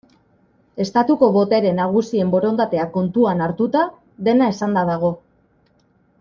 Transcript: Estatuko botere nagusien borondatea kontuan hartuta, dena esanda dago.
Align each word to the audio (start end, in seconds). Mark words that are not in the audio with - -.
Estatuko 0.85 1.27
botere 1.35 1.73
nagusien 1.79 2.31
borondatea 2.37 2.87
kontuan 2.97 3.45
hartuta, 3.49 3.85
dena 4.31 4.49
esanda 4.55 4.87
dago. 4.93 5.15